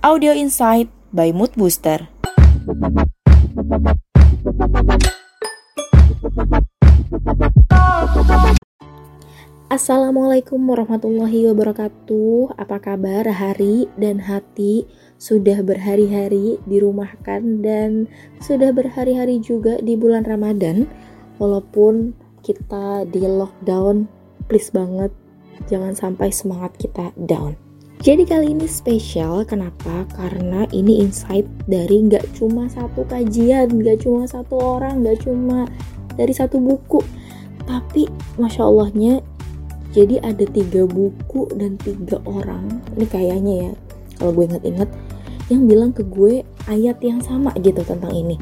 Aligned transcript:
Audio 0.00 0.32
Insight 0.32 0.88
by 1.12 1.28
Mood 1.28 1.52
Booster. 1.60 2.08
Assalamualaikum 9.68 10.56
warahmatullahi 10.56 11.52
wabarakatuh. 11.52 12.56
Apa 12.56 12.80
kabar? 12.80 13.28
Hari 13.28 13.92
dan 14.00 14.24
hati 14.24 14.88
Sudah 15.20 15.60
berhari-hari 15.60 16.56
dirumahkan 16.64 17.60
Dan 17.60 18.08
sudah 18.40 18.72
berhari-hari 18.72 19.36
juga 19.36 19.84
di 19.84 20.00
bulan 20.00 20.24
Ramadan. 20.24 20.88
Walaupun 21.36 22.16
kita 22.40 23.04
di 23.04 23.20
lockdown 23.20 24.08
Please 24.48 24.72
banget 24.72 25.12
Jangan 25.68 25.92
sampai 25.92 26.32
semangat 26.32 26.72
kita 26.80 27.12
down 27.20 27.69
jadi 28.00 28.24
kali 28.24 28.56
ini 28.56 28.64
spesial, 28.64 29.44
kenapa? 29.44 30.08
Karena 30.16 30.64
ini 30.72 31.04
insight 31.04 31.44
dari 31.68 32.08
nggak 32.08 32.32
cuma 32.32 32.64
satu 32.72 33.04
kajian, 33.04 33.68
nggak 33.76 34.08
cuma 34.08 34.24
satu 34.24 34.56
orang, 34.56 35.04
nggak 35.04 35.20
cuma 35.28 35.68
dari 36.16 36.32
satu 36.32 36.56
buku, 36.56 37.04
tapi 37.70 38.10
masya 38.40 38.66
Allahnya 38.66 39.22
jadi 39.90 40.22
ada 40.22 40.46
tiga 40.46 40.86
buku 40.86 41.50
dan 41.58 41.74
tiga 41.82 42.22
orang 42.26 42.82
ini 42.94 43.06
kayaknya 43.06 43.54
ya 43.68 43.72
kalau 44.18 44.30
gue 44.34 44.44
inget-inget 44.46 44.90
yang 45.50 45.66
bilang 45.66 45.90
ke 45.90 46.06
gue 46.06 46.46
ayat 46.70 46.98
yang 47.02 47.18
sama 47.22 47.50
gitu 47.58 47.82
tentang 47.82 48.14
ini 48.14 48.38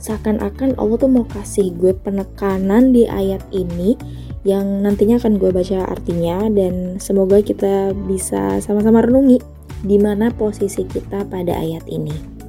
seakan-akan 0.00 0.76
Allah 0.80 0.96
tuh 0.96 1.12
mau 1.12 1.24
kasih 1.28 1.72
gue 1.76 1.92
penekanan 1.92 2.92
di 2.92 3.04
ayat 3.08 3.44
ini 3.52 3.96
yang 4.42 4.80
nantinya 4.80 5.20
akan 5.20 5.36
gue 5.36 5.52
baca 5.52 5.84
artinya 5.84 6.48
dan 6.48 6.96
semoga 6.96 7.44
kita 7.44 7.92
bisa 8.08 8.58
sama-sama 8.64 9.04
renungi 9.04 9.36
di 9.84 9.96
mana 10.00 10.32
posisi 10.32 10.84
kita 10.88 11.28
pada 11.28 11.60
ayat 11.60 11.84
ini. 11.88 12.40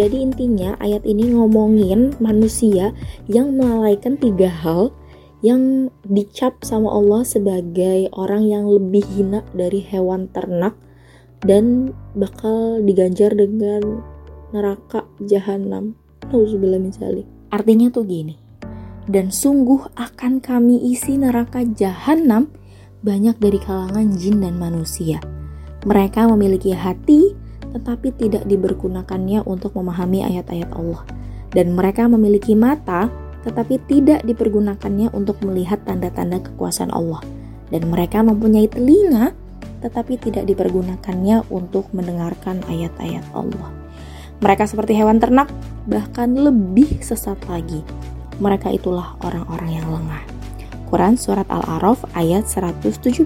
Jadi 0.00 0.18
intinya 0.18 0.74
ayat 0.80 1.04
ini 1.06 1.30
ngomongin 1.36 2.16
manusia 2.18 2.90
yang 3.30 3.54
melalaikan 3.54 4.18
tiga 4.18 4.50
hal 4.50 4.90
yang 5.46 5.90
dicap 6.06 6.58
sama 6.66 6.90
Allah 6.90 7.22
sebagai 7.22 8.10
orang 8.14 8.46
yang 8.50 8.64
lebih 8.66 9.06
hina 9.14 9.46
dari 9.54 9.78
hewan 9.78 10.26
ternak 10.32 10.74
dan 11.42 11.94
bakal 12.18 12.82
diganjar 12.82 13.34
dengan 13.34 14.02
neraka 14.50 15.06
jahanam. 15.22 15.94
Nauzubillah 16.30 16.82
Artinya 17.52 17.90
tuh 17.94 18.06
gini. 18.06 18.41
Dan 19.10 19.34
sungguh 19.34 19.98
akan 19.98 20.38
kami 20.38 20.92
isi 20.94 21.18
neraka 21.18 21.66
jahanam 21.66 22.50
banyak 23.02 23.34
dari 23.42 23.58
kalangan 23.58 24.14
jin 24.14 24.42
dan 24.42 24.54
manusia. 24.58 25.18
Mereka 25.82 26.30
memiliki 26.30 26.70
hati 26.70 27.34
tetapi 27.72 28.14
tidak 28.14 28.44
dibergunakannya 28.46 29.42
untuk 29.48 29.74
memahami 29.74 30.22
ayat-ayat 30.22 30.70
Allah. 30.76 31.02
Dan 31.50 31.74
mereka 31.74 32.06
memiliki 32.06 32.54
mata 32.54 33.10
tetapi 33.42 33.82
tidak 33.90 34.22
dipergunakannya 34.22 35.10
untuk 35.10 35.42
melihat 35.42 35.82
tanda-tanda 35.82 36.38
kekuasaan 36.38 36.94
Allah. 36.94 37.18
Dan 37.74 37.90
mereka 37.90 38.22
mempunyai 38.22 38.70
telinga, 38.70 39.34
tetapi 39.82 40.14
tidak 40.20 40.46
dipergunakannya 40.46 41.42
untuk 41.50 41.90
mendengarkan 41.90 42.62
ayat-ayat 42.70 43.26
Allah. 43.34 43.68
Mereka 44.38 44.66
seperti 44.66 44.94
hewan 44.94 45.18
ternak, 45.18 45.50
bahkan 45.90 46.34
lebih 46.38 47.02
sesat 47.02 47.38
lagi. 47.50 47.82
Mereka 48.42 48.74
itulah 48.74 49.14
orang-orang 49.22 49.78
yang 49.78 49.86
lengah. 49.86 50.18
Quran 50.90 51.14
Surat 51.14 51.46
Al-A'raf 51.46 52.02
ayat 52.18 52.42
179 52.50 53.22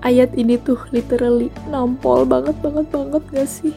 Ayat 0.00 0.30
ini 0.32 0.56
tuh 0.56 0.80
literally 0.96 1.52
nampol 1.68 2.24
banget 2.24 2.56
banget 2.64 2.88
banget 2.88 3.22
gak 3.36 3.44
sih? 3.44 3.76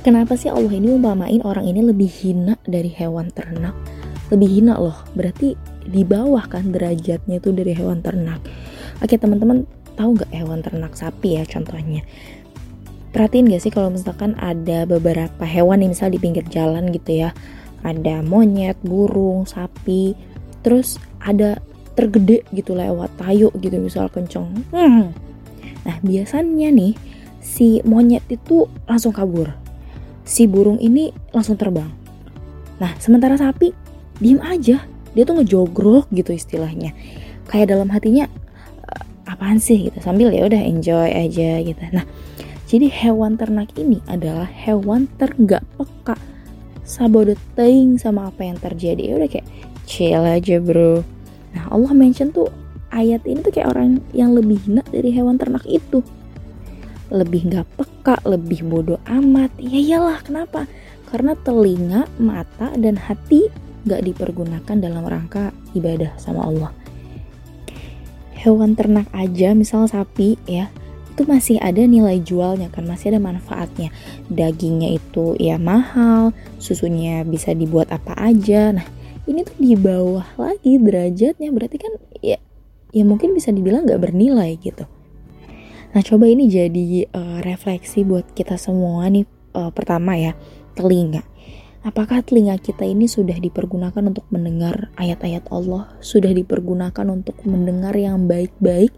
Kenapa 0.00 0.40
sih 0.40 0.48
Allah 0.48 0.72
ini 0.72 0.88
umpamain 0.88 1.44
orang 1.44 1.68
ini 1.68 1.84
lebih 1.84 2.08
hina 2.08 2.56
dari 2.64 2.88
hewan 2.88 3.28
ternak? 3.28 3.76
Lebih 4.32 4.48
hina 4.48 4.80
loh, 4.80 4.96
berarti 5.12 5.52
di 5.84 6.00
bawah 6.00 6.48
kan 6.48 6.72
derajatnya 6.72 7.44
tuh 7.44 7.52
dari 7.52 7.76
hewan 7.76 8.00
ternak. 8.00 8.40
Oke 9.04 9.20
teman-teman 9.20 9.68
tahu 10.00 10.16
nggak 10.16 10.32
hewan 10.32 10.64
ternak 10.64 10.96
sapi 10.96 11.36
ya 11.36 11.44
contohnya? 11.44 12.06
Perhatiin 13.10 13.48
gak 13.48 13.62
sih 13.64 13.72
kalau 13.72 13.88
misalkan 13.90 14.36
ada 14.36 14.84
beberapa 14.84 15.42
hewan 15.42 15.82
yang 15.82 15.96
misal 15.96 16.12
di 16.12 16.20
pinggir 16.20 16.46
jalan 16.52 16.92
gitu 16.92 17.26
ya, 17.26 17.30
ada 17.86 18.26
monyet, 18.26 18.74
burung, 18.82 19.46
sapi, 19.46 20.18
terus 20.66 20.98
ada 21.22 21.62
tergede 21.94 22.42
gitu 22.50 22.74
lewat 22.74 23.14
tayo 23.14 23.54
gitu 23.62 23.78
misal 23.78 24.10
kenceng. 24.10 24.50
Hmm. 24.74 25.14
Nah 25.86 25.96
biasanya 26.02 26.74
nih 26.74 26.98
si 27.38 27.78
monyet 27.86 28.26
itu 28.26 28.66
langsung 28.90 29.14
kabur 29.14 29.54
si 30.26 30.50
burung 30.50 30.82
ini 30.82 31.14
langsung 31.30 31.54
terbang. 31.54 31.88
Nah, 32.82 32.92
sementara 32.98 33.38
sapi 33.38 33.70
diem 34.18 34.42
aja, 34.42 34.82
dia 35.14 35.22
tuh 35.24 35.40
ngejogrok 35.40 36.10
gitu 36.12 36.34
istilahnya. 36.34 36.92
Kayak 37.46 37.78
dalam 37.78 37.88
hatinya 37.94 38.26
eh, 38.90 39.30
apaan 39.30 39.62
sih 39.62 39.88
gitu 39.88 40.02
sambil 40.02 40.34
ya 40.34 40.44
udah 40.44 40.60
enjoy 40.60 41.08
aja 41.08 41.62
gitu. 41.62 41.80
Nah, 41.94 42.04
jadi 42.66 42.90
hewan 42.90 43.38
ternak 43.38 43.70
ini 43.78 44.02
adalah 44.10 44.50
hewan 44.50 45.06
peka 46.96 47.04
sabodeteng 47.04 48.00
sama 48.00 48.32
apa 48.32 48.48
yang 48.48 48.56
terjadi. 48.56 49.12
Ya 49.12 49.14
udah 49.20 49.28
kayak 49.28 49.48
chill 49.84 50.24
aja, 50.24 50.56
Bro. 50.56 51.04
Nah, 51.52 51.64
Allah 51.68 51.92
mention 51.92 52.32
tuh 52.32 52.48
ayat 52.88 53.20
ini 53.28 53.44
tuh 53.44 53.52
kayak 53.52 53.76
orang 53.76 54.00
yang 54.16 54.32
lebih 54.32 54.56
hina 54.64 54.80
dari 54.88 55.12
hewan 55.12 55.36
ternak 55.36 55.64
itu 55.68 56.00
lebih 57.12 57.52
nggak 57.52 57.68
peka, 57.76 58.16
lebih 58.24 58.64
bodoh 58.64 58.98
amat. 59.04 59.52
Ya 59.60 59.78
iyalah, 59.78 60.24
kenapa? 60.24 60.64
Karena 61.12 61.36
telinga, 61.36 62.08
mata, 62.16 62.72
dan 62.74 62.96
hati 62.96 63.46
nggak 63.86 64.02
dipergunakan 64.02 64.76
dalam 64.80 65.04
rangka 65.06 65.52
ibadah 65.76 66.16
sama 66.18 66.48
Allah. 66.48 66.72
Hewan 68.34 68.74
ternak 68.74 69.06
aja, 69.12 69.54
misal 69.54 69.86
sapi 69.86 70.34
ya, 70.48 70.72
itu 71.16 71.24
masih 71.24 71.56
ada 71.64 71.80
nilai 71.80 72.20
jualnya 72.20 72.68
kan, 72.68 72.84
masih 72.84 73.16
ada 73.16 73.20
manfaatnya. 73.24 73.88
Dagingnya 74.28 75.00
itu 75.00 75.32
ya 75.40 75.56
mahal, 75.56 76.36
susunya 76.60 77.24
bisa 77.24 77.56
dibuat 77.56 77.88
apa 77.88 78.12
aja. 78.20 78.76
Nah, 78.76 78.84
ini 79.24 79.40
tuh 79.40 79.56
di 79.56 79.72
bawah 79.80 80.28
lagi 80.36 80.76
derajatnya, 80.76 81.48
berarti 81.56 81.80
kan 81.80 81.96
ya 82.20 82.36
ya 82.92 83.04
mungkin 83.08 83.32
bisa 83.32 83.48
dibilang 83.48 83.88
nggak 83.88 83.96
bernilai 83.96 84.60
gitu. 84.60 84.84
Nah, 85.96 86.04
coba 86.04 86.28
ini 86.28 86.52
jadi 86.52 87.08
uh, 87.08 87.40
refleksi 87.40 88.04
buat 88.04 88.36
kita 88.36 88.60
semua 88.60 89.08
nih. 89.08 89.24
Uh, 89.56 89.72
pertama 89.72 90.20
ya, 90.20 90.36
telinga. 90.76 91.24
Apakah 91.80 92.20
telinga 92.20 92.60
kita 92.60 92.84
ini 92.84 93.08
sudah 93.08 93.40
dipergunakan 93.40 94.04
untuk 94.04 94.28
mendengar 94.28 94.92
ayat-ayat 95.00 95.48
Allah? 95.48 95.96
Sudah 96.04 96.28
dipergunakan 96.36 97.08
untuk 97.08 97.40
mendengar 97.48 97.96
yang 97.96 98.28
baik-baik 98.28 98.92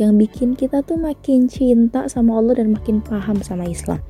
yang 0.00 0.18
bikin 0.18 0.58
kita 0.58 0.82
tuh 0.82 0.98
makin 0.98 1.46
cinta 1.46 2.10
sama 2.10 2.38
Allah 2.38 2.58
dan 2.58 2.74
makin 2.74 2.98
paham 2.98 3.38
sama 3.44 3.68
Islam. 3.68 4.02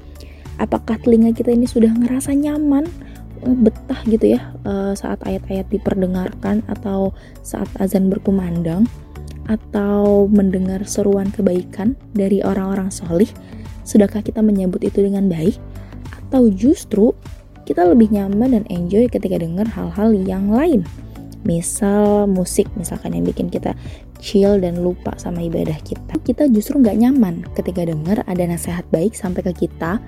Apakah 0.57 0.97
telinga 1.03 1.35
kita 1.35 1.51
ini 1.51 1.67
sudah 1.67 1.91
ngerasa 1.93 2.33
nyaman, 2.33 2.87
betah 3.45 4.01
gitu 4.09 4.39
ya 4.39 4.55
uh, 4.65 4.97
saat 4.97 5.21
ayat-ayat 5.27 5.69
diperdengarkan 5.69 6.65
atau 6.71 7.13
saat 7.45 7.69
azan 7.77 8.09
berkumandang? 8.09 8.89
atau 9.49 10.25
mendengar 10.29 10.85
seruan 10.89 11.29
kebaikan 11.29 11.97
dari 12.17 12.41
orang-orang 12.41 12.89
solih, 12.89 13.29
sudahkah 13.85 14.25
kita 14.25 14.41
menyambut 14.41 14.81
itu 14.85 15.05
dengan 15.05 15.29
baik? 15.29 15.61
Atau 16.25 16.49
justru 16.53 17.13
kita 17.69 17.85
lebih 17.85 18.13
nyaman 18.13 18.57
dan 18.57 18.65
enjoy 18.73 19.09
ketika 19.09 19.37
dengar 19.37 19.69
hal-hal 19.69 20.17
yang 20.17 20.49
lain? 20.49 20.85
Misal 21.45 22.25
musik 22.25 22.65
misalkan 22.73 23.13
yang 23.13 23.29
bikin 23.29 23.53
kita 23.53 23.77
chill 24.25 24.57
dan 24.57 24.81
lupa 24.81 25.13
sama 25.21 25.45
ibadah 25.45 25.77
kita. 25.85 26.17
Kita 26.25 26.49
justru 26.49 26.81
nggak 26.81 26.97
nyaman 26.97 27.45
ketika 27.53 27.85
dengar 27.85 28.25
ada 28.25 28.49
nasihat 28.49 28.89
baik 28.89 29.13
sampai 29.13 29.45
ke 29.45 29.69
kita, 29.69 30.01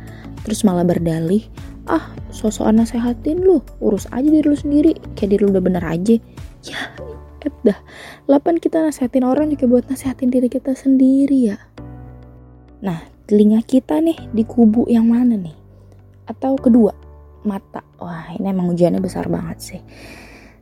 terus 0.48 0.64
malah 0.64 0.88
berdalih, 0.88 1.44
ah 1.84 2.16
sosokan 2.32 2.80
nasehatin 2.80 3.44
lu, 3.44 3.60
urus 3.84 4.08
aja 4.16 4.24
diri 4.24 4.48
lu 4.48 4.56
sendiri, 4.56 4.96
kayak 5.12 5.36
diri 5.36 5.42
lu 5.44 5.52
udah 5.52 5.64
bener 5.64 5.84
aja. 5.84 6.16
Ya 6.64 6.80
sakit 7.46 7.54
dah. 7.62 7.78
Lapan 8.26 8.58
kita 8.58 8.82
nasihatin 8.82 9.22
orang 9.22 9.54
juga 9.54 9.70
buat 9.70 9.84
nasihatin 9.86 10.34
diri 10.34 10.50
kita 10.50 10.74
sendiri 10.74 11.54
ya. 11.54 11.58
Nah, 12.82 13.06
telinga 13.30 13.62
kita 13.62 14.02
nih 14.02 14.18
di 14.34 14.42
kubu 14.42 14.90
yang 14.90 15.06
mana 15.06 15.38
nih? 15.38 15.54
Atau 16.26 16.58
kedua, 16.58 16.90
mata. 17.46 17.86
Wah, 18.02 18.34
ini 18.34 18.50
emang 18.50 18.74
ujiannya 18.74 18.98
besar 18.98 19.30
banget 19.30 19.58
sih. 19.62 19.80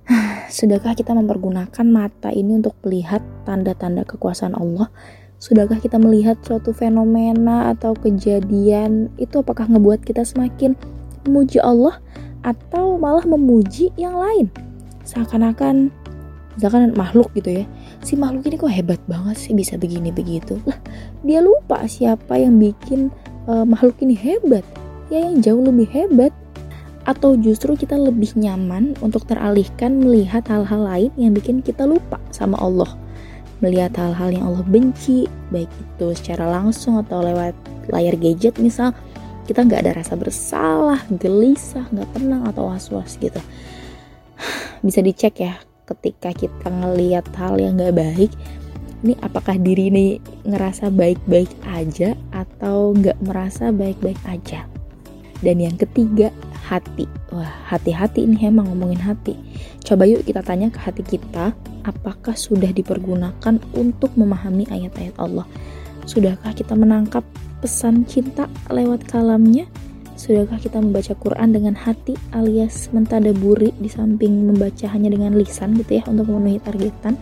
Sudahkah 0.56 0.94
kita 0.96 1.16
mempergunakan 1.16 1.86
mata 1.88 2.30
ini 2.30 2.60
untuk 2.60 2.76
melihat 2.84 3.24
tanda-tanda 3.48 4.04
kekuasaan 4.04 4.54
Allah? 4.56 4.88
Sudahkah 5.40 5.80
kita 5.82 6.00
melihat 6.00 6.40
suatu 6.40 6.72
fenomena 6.72 7.68
atau 7.74 7.92
kejadian 7.92 9.12
itu 9.20 9.44
apakah 9.44 9.68
ngebuat 9.68 10.06
kita 10.06 10.24
semakin 10.24 10.72
memuji 11.28 11.60
Allah 11.60 12.00
atau 12.44 12.96
malah 12.96 13.24
memuji 13.28 13.92
yang 14.00 14.16
lain? 14.16 14.48
Seakan-akan 15.04 15.92
misalkan 16.54 16.94
makhluk 16.94 17.30
gitu 17.34 17.62
ya 17.62 17.64
si 18.06 18.14
makhluk 18.14 18.46
ini 18.46 18.56
kok 18.58 18.72
hebat 18.72 19.00
banget 19.10 19.36
sih 19.38 19.52
bisa 19.52 19.74
begini 19.74 20.14
begitu 20.14 20.58
lah 20.64 20.78
dia 21.26 21.42
lupa 21.42 21.82
siapa 21.90 22.38
yang 22.38 22.56
bikin 22.62 23.10
uh, 23.50 23.66
makhluk 23.66 23.98
ini 24.00 24.14
hebat 24.14 24.62
ya 25.10 25.18
yang 25.18 25.42
jauh 25.42 25.62
lebih 25.62 25.90
hebat 25.90 26.30
atau 27.04 27.36
justru 27.36 27.76
kita 27.76 28.00
lebih 28.00 28.32
nyaman 28.36 28.96
untuk 29.04 29.28
teralihkan 29.28 30.00
melihat 30.00 30.44
hal-hal 30.48 30.80
lain 30.84 31.12
yang 31.20 31.36
bikin 31.36 31.60
kita 31.60 31.84
lupa 31.84 32.16
sama 32.32 32.56
Allah? 32.60 32.88
Melihat 33.60 33.96
hal-hal 33.96 34.32
yang 34.32 34.44
Allah 34.48 34.64
benci 34.64 35.28
baik 35.52 35.68
itu 35.68 36.06
secara 36.16 36.48
langsung 36.48 37.00
atau 37.00 37.20
lewat 37.24 37.52
layar 37.92 38.16
gadget 38.16 38.56
misal 38.56 38.96
kita 39.44 39.60
nggak 39.60 39.84
ada 39.84 39.92
rasa 40.00 40.16
bersalah 40.16 41.00
gelisah 41.20 41.84
nggak 41.92 42.08
tenang 42.16 42.42
atau 42.48 42.72
was-was 42.72 43.20
gitu. 43.20 43.40
Bisa 44.86 45.04
dicek 45.04 45.44
ya 45.44 45.60
ketika 45.84 46.32
kita 46.32 46.72
ngelihat 46.72 47.28
hal 47.36 47.60
yang 47.60 47.76
nggak 47.76 47.92
baik 47.92 48.32
ini 49.04 49.12
apakah 49.20 49.60
diri 49.60 49.92
ini 49.92 50.16
ngerasa 50.48 50.88
baik-baik 50.88 51.52
aja 51.68 52.16
atau 52.32 52.96
nggak 52.96 53.20
merasa 53.20 53.68
baik-baik 53.68 54.16
aja? 54.24 54.64
Dan 55.44 55.60
yang 55.60 55.76
ketiga 55.76 56.32
hati. 56.75 57.06
Wah 57.31 57.71
hati-hati 57.71 58.26
ini 58.26 58.50
emang 58.50 58.67
ngomongin 58.75 58.99
hati. 58.99 59.38
Coba 59.87 60.11
yuk 60.11 60.26
kita 60.26 60.43
tanya 60.43 60.75
ke 60.75 60.82
hati 60.82 61.06
kita 61.06 61.55
apakah 61.87 62.35
sudah 62.35 62.75
dipergunakan 62.75 63.62
untuk 63.76 64.11
memahami 64.19 64.67
ayat-ayat 64.67 65.15
Allah? 65.23 65.47
Sudahkah 66.05 66.53
kita 66.53 66.75
menangkap 66.75 67.23
pesan 67.62 68.05
cinta 68.05 68.50
lewat 68.69 69.06
kalamnya? 69.09 69.71
Sudahkah 70.15 70.62
kita 70.62 70.79
membaca 70.79 71.11
Quran 71.19 71.50
dengan 71.50 71.75
hati 71.75 72.15
alias 72.31 72.93
mentadaburi 72.94 73.75
di 73.76 73.91
samping 73.91 74.47
membaca 74.47 74.87
hanya 74.91 75.11
dengan 75.11 75.35
lisan 75.35 75.75
gitu 75.79 75.99
ya 76.00 76.05
untuk 76.06 76.31
memenuhi 76.31 76.62
targetan? 76.62 77.19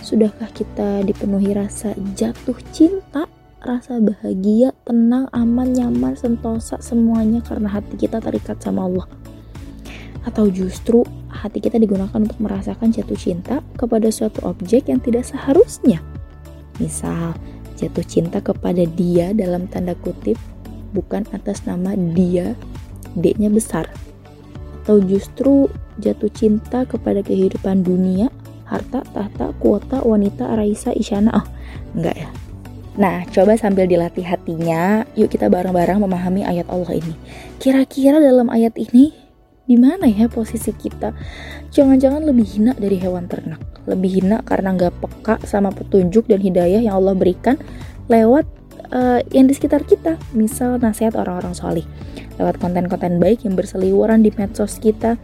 Sudahkah 0.00 0.48
kita 0.50 1.04
dipenuhi 1.04 1.52
rasa 1.52 1.92
jatuh 2.16 2.56
cinta, 2.72 3.28
rasa 3.60 4.00
bahagia, 4.00 4.72
tenang, 4.88 5.28
aman, 5.36 5.68
nyaman, 5.72 6.16
sentosa 6.16 6.80
semuanya 6.80 7.44
karena 7.44 7.68
hati 7.68 7.96
kita 7.96 8.20
terikat 8.20 8.56
sama 8.60 8.88
Allah? 8.88 9.06
Atau 10.24 10.48
justru 10.52 11.04
hati 11.28 11.60
kita 11.60 11.80
digunakan 11.80 12.16
untuk 12.16 12.40
merasakan 12.40 12.92
jatuh 12.92 13.16
cinta 13.16 13.64
kepada 13.76 14.08
suatu 14.08 14.44
objek 14.48 14.88
yang 14.88 15.00
tidak 15.00 15.28
seharusnya? 15.28 16.00
Misal, 16.80 17.36
jatuh 17.76 18.04
cinta 18.04 18.40
kepada 18.40 18.84
dia 18.84 19.32
dalam 19.36 19.68
tanda 19.68 19.96
kutip 19.96 20.36
bukan 20.96 21.24
atas 21.32 21.64
nama 21.64 21.96
dia, 21.96 22.56
D-nya 23.16 23.52
besar. 23.52 23.88
Atau 24.82 25.04
justru 25.04 25.68
jatuh 26.00 26.32
cinta 26.32 26.88
kepada 26.88 27.20
kehidupan 27.20 27.84
dunia, 27.84 28.32
harta, 28.64 29.04
tahta, 29.12 29.52
kuota, 29.60 30.00
wanita, 30.00 30.56
Raisa, 30.56 30.90
Isyana. 30.96 31.30
Oh, 31.36 31.46
enggak 31.94 32.16
ya. 32.16 32.30
Nah, 33.00 33.24
coba 33.32 33.56
sambil 33.56 33.88
dilatih 33.88 34.28
hatinya, 34.28 35.08
yuk 35.16 35.32
kita 35.32 35.48
bareng-bareng 35.48 36.04
memahami 36.04 36.44
ayat 36.44 36.68
Allah 36.68 37.00
ini. 37.00 37.16
Kira-kira 37.56 38.20
dalam 38.20 38.52
ayat 38.52 38.76
ini, 38.76 39.16
di 39.64 39.80
mana 39.80 40.04
ya 40.04 40.28
posisi 40.28 40.68
kita? 40.76 41.16
Jangan-jangan 41.72 42.20
lebih 42.28 42.44
hina 42.44 42.76
dari 42.76 43.00
hewan 43.00 43.24
ternak. 43.24 43.64
Lebih 43.88 44.20
hina 44.20 44.44
karena 44.44 44.76
nggak 44.76 45.00
peka 45.00 45.40
sama 45.48 45.72
petunjuk 45.72 46.28
dan 46.28 46.44
hidayah 46.44 46.84
yang 46.84 47.00
Allah 47.00 47.16
berikan 47.16 47.56
lewat 48.12 48.44
uh, 48.92 49.24
yang 49.32 49.48
di 49.48 49.56
sekitar 49.56 49.88
kita, 49.88 50.20
misal 50.36 50.76
nasihat 50.76 51.16
orang-orang 51.16 51.56
solih, 51.56 51.88
lewat 52.36 52.60
konten-konten 52.60 53.16
baik 53.16 53.48
yang 53.48 53.56
berseliweran 53.56 54.20
di 54.20 54.28
medsos 54.36 54.76
kita, 54.76 55.16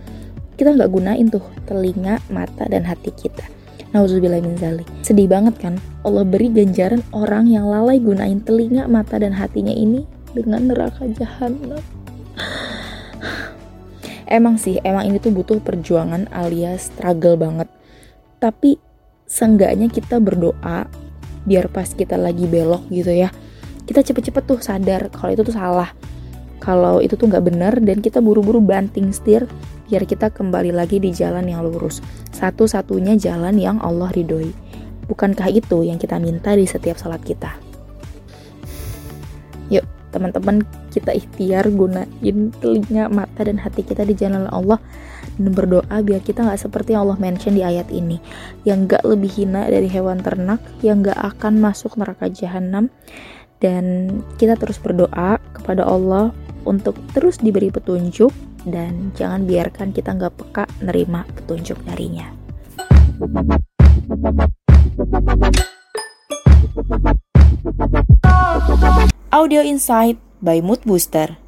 kita 0.57 0.73
nggak 0.73 0.89
gunain 0.89 1.29
tuh 1.29 1.45
telinga, 1.69 2.25
mata, 2.33 2.65
dan 2.73 2.89
hati 2.89 3.13
kita. 3.13 3.56
Nauzubillah 3.97 4.45
min 4.45 4.61
zalik. 4.61 4.85
Sedih 5.01 5.25
banget 5.25 5.57
kan? 5.57 5.81
Allah 6.05 6.29
beri 6.29 6.53
ganjaran 6.53 7.01
orang 7.17 7.49
yang 7.49 7.65
lalai 7.65 7.97
gunain 7.97 8.45
telinga, 8.45 8.85
mata, 8.85 9.17
dan 9.17 9.33
hatinya 9.33 9.73
ini 9.73 10.05
dengan 10.37 10.69
neraka 10.69 11.09
jahanam. 11.17 11.81
emang 14.37 14.61
sih, 14.61 14.77
emang 14.85 15.09
ini 15.09 15.17
tuh 15.17 15.33
butuh 15.33 15.65
perjuangan 15.65 16.29
alias 16.29 16.93
struggle 16.93 17.41
banget. 17.41 17.73
Tapi 18.37 18.77
seenggaknya 19.25 19.89
kita 19.89 20.21
berdoa 20.21 21.07
biar 21.47 21.71
pas 21.71 21.87
kita 21.87 22.19
lagi 22.19 22.45
belok 22.45 22.91
gitu 22.91 23.15
ya 23.15 23.31
kita 23.87 24.03
cepet-cepet 24.03 24.45
tuh 24.47 24.59
sadar 24.59 25.07
kalau 25.15 25.31
itu 25.35 25.43
tuh 25.47 25.55
salah 25.55 25.95
kalau 26.67 26.99
itu 26.99 27.15
tuh 27.15 27.31
nggak 27.31 27.47
benar 27.47 27.79
dan 27.79 28.03
kita 28.03 28.19
buru-buru 28.19 28.59
banting 28.59 29.15
setir 29.15 29.47
biar 29.87 30.03
kita 30.03 30.35
kembali 30.35 30.75
lagi 30.75 30.99
di 30.99 31.15
jalan 31.15 31.47
yang 31.47 31.63
lurus. 31.63 32.03
Satu-satunya 32.35 33.15
jalan 33.15 33.55
yang 33.55 33.79
Allah 33.79 34.11
ridhoi. 34.11 34.51
Bukankah 35.07 35.47
itu 35.55 35.87
yang 35.87 36.03
kita 36.03 36.19
minta 36.19 36.59
di 36.59 36.67
setiap 36.67 36.99
salat 36.99 37.23
kita? 37.23 37.55
Yuk 39.71 39.87
teman-teman 40.11 40.67
kita 40.91 41.15
ikhtiar 41.15 41.71
gunain 41.71 42.51
telinga 42.59 43.13
mata 43.15 43.47
dan 43.47 43.63
hati 43.63 43.87
kita 43.87 44.03
di 44.03 44.19
jalan 44.19 44.51
Allah. 44.51 44.83
Dan 45.37 45.53
berdoa 45.53 46.03
biar 46.03 46.25
kita 46.25 46.43
nggak 46.43 46.67
seperti 46.67 46.97
yang 46.97 47.07
Allah 47.07 47.21
mention 47.23 47.55
di 47.55 47.63
ayat 47.63 47.93
ini. 47.95 48.19
Yang 48.67 48.79
nggak 48.91 49.03
lebih 49.07 49.31
hina 49.31 49.71
dari 49.71 49.87
hewan 49.87 50.19
ternak 50.19 50.59
yang 50.83 51.05
nggak 51.05 51.21
akan 51.21 51.63
masuk 51.63 51.95
neraka 51.95 52.27
jahanam 52.27 52.91
dan 53.61 54.11
kita 54.37 54.57
terus 54.59 54.77
berdoa 54.77 55.41
kepada 55.57 55.87
Allah 55.87 56.33
untuk 56.67 56.99
terus 57.15 57.41
diberi 57.41 57.71
petunjuk 57.73 58.35
dan 58.67 59.15
jangan 59.15 59.47
biarkan 59.47 59.95
kita 59.95 60.13
nggak 60.13 60.35
peka 60.35 60.65
nerima 60.83 61.23
petunjuk 61.39 61.79
darinya. 61.87 62.29
Audio 69.31 69.63
Insight 69.63 70.19
by 70.43 70.59
Mood 70.59 70.83
Booster 70.85 71.46